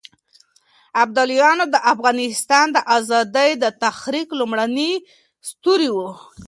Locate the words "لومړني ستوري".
4.39-5.89